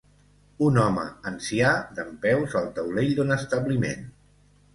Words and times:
Un 0.67 0.77
home 0.83 1.03
ancià 1.31 1.73
dempeus 1.99 2.57
al 2.61 2.71
taulell 2.79 3.13
d'un 3.21 3.37
establiment. 3.37 4.11